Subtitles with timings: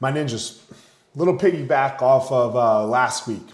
[0.00, 0.58] my ninjas,
[1.14, 3.46] little piggyback off of uh, last week.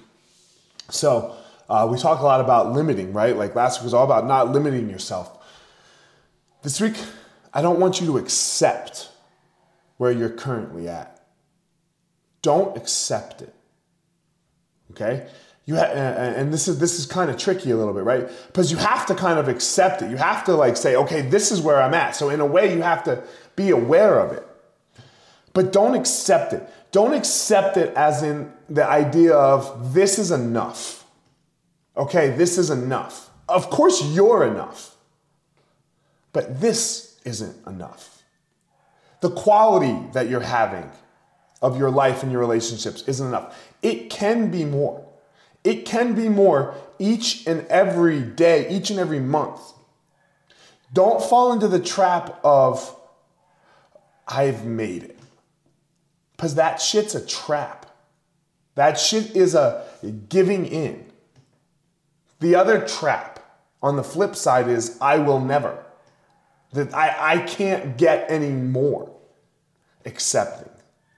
[0.88, 1.36] So
[1.68, 3.36] uh, we talk a lot about limiting, right?
[3.36, 5.32] Like last week was all about not limiting yourself.
[6.62, 6.96] This week,
[7.52, 9.08] I don't want you to accept
[9.98, 11.24] where you're currently at.
[12.42, 13.54] Don't accept it.
[14.92, 15.26] Okay?
[15.64, 18.28] You ha- and this is this is kind of tricky a little bit, right?
[18.46, 20.10] Because you have to kind of accept it.
[20.10, 22.14] You have to like say, okay, this is where I'm at.
[22.14, 23.24] So in a way, you have to
[23.56, 24.46] be aware of it.
[25.56, 26.68] But don't accept it.
[26.92, 31.06] Don't accept it as in the idea of this is enough.
[31.96, 33.30] Okay, this is enough.
[33.48, 34.94] Of course, you're enough.
[36.34, 38.22] But this isn't enough.
[39.22, 40.90] The quality that you're having
[41.62, 43.58] of your life and your relationships isn't enough.
[43.80, 45.08] It can be more.
[45.64, 49.62] It can be more each and every day, each and every month.
[50.92, 52.94] Don't fall into the trap of,
[54.28, 55.18] I've made it.
[56.36, 57.86] Because that shit's a trap.
[58.74, 59.84] That shit is a
[60.28, 61.06] giving in.
[62.40, 63.40] The other trap
[63.82, 65.84] on the flip side is, I will never.
[66.72, 69.10] That I, I can't get any more.
[70.04, 70.70] Accepting.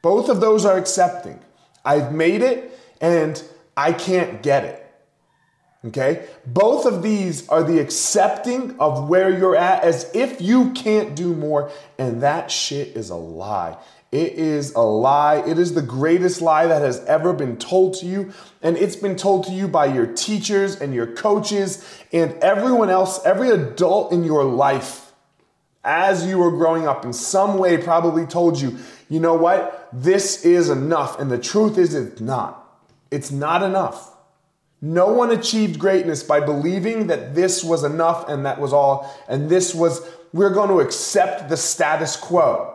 [0.02, 1.40] Both of those are accepting.
[1.84, 3.42] I've made it and
[3.76, 4.87] I can't get it.
[5.84, 6.26] Okay?
[6.44, 11.34] Both of these are the accepting of where you're at as if you can't do
[11.34, 11.70] more.
[11.98, 13.76] And that shit is a lie.
[14.10, 15.36] It is a lie.
[15.46, 18.32] It is the greatest lie that has ever been told to you.
[18.62, 23.24] And it's been told to you by your teachers and your coaches and everyone else,
[23.24, 25.08] every adult in your life
[25.84, 28.76] as you were growing up in some way probably told you,
[29.08, 29.88] you know what?
[29.92, 31.18] This is enough.
[31.18, 32.82] And the truth is, it's not.
[33.10, 34.14] It's not enough.
[34.80, 39.48] No one achieved greatness by believing that this was enough and that was all, and
[39.48, 42.74] this was, we're going to accept the status quo.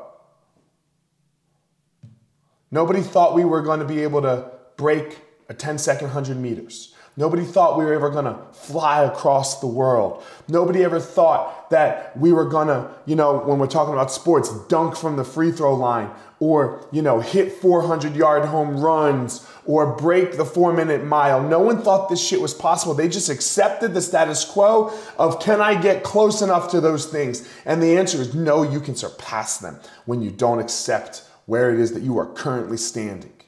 [2.72, 6.92] Nobody thought we were going to be able to break a 10 second 100 meters.
[7.16, 10.23] Nobody thought we were ever gonna fly across the world.
[10.48, 14.95] Nobody ever thought that we were gonna, you know, when we're talking about sports, dunk
[14.95, 20.38] from the free throw line or, you know, hit 400 yard home runs or break
[20.38, 21.42] the four minute mile.
[21.42, 22.95] No one thought this shit was possible.
[22.95, 27.48] They just accepted the status quo of can I get close enough to those things?
[27.65, 31.80] And the answer is no, you can surpass them when you don't accept where it
[31.80, 33.42] is that you are currently standing.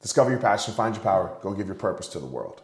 [0.00, 2.62] Discover your passion, find your power, go give your purpose to the world.